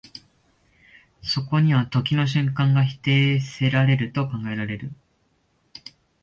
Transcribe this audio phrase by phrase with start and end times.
[1.21, 4.91] そこには時の瞬間が否定せられると考えられる。